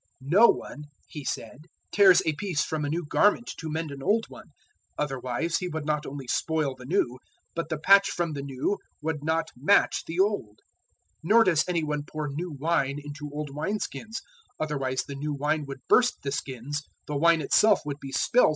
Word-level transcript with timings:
"No 0.23 0.47
one," 0.47 0.85
He 1.07 1.23
said, 1.23 1.67
"tears 1.91 2.23
a 2.25 2.33
piece 2.33 2.63
from 2.65 2.83
a 2.83 2.89
new 2.89 3.05
garment 3.05 3.51
to 3.59 3.69
mend 3.69 3.91
an 3.91 4.01
old 4.01 4.25
one. 4.29 4.47
Otherwise 4.97 5.57
he 5.59 5.67
would 5.67 5.85
not 5.85 6.07
only 6.07 6.25
spoil 6.27 6.73
the 6.73 6.87
new, 6.87 7.19
but 7.53 7.69
the 7.69 7.77
patch 7.77 8.09
from 8.09 8.33
the 8.33 8.41
new 8.41 8.79
would 8.99 9.23
not 9.23 9.51
match 9.55 10.05
the 10.07 10.19
old. 10.19 10.61
005:037 11.23 11.29
Nor 11.29 11.43
does 11.43 11.65
any 11.67 11.83
one 11.83 12.01
pour 12.03 12.27
new 12.29 12.49
wine 12.51 12.97
into 12.97 13.29
old 13.31 13.53
wine 13.53 13.79
skins. 13.79 14.21
Otherwise 14.59 15.03
the 15.03 15.13
new 15.13 15.35
wine 15.35 15.67
would 15.67 15.81
burst 15.87 16.23
the 16.23 16.31
skins, 16.31 16.81
the 17.05 17.15
wine 17.15 17.39
itself 17.39 17.81
would 17.85 17.99
be 18.01 18.11
spilt, 18.11 18.11
and 18.11 18.11
the 18.11 18.11
skins 18.11 18.11
be 18.11 18.11
destroyed. 18.39 18.49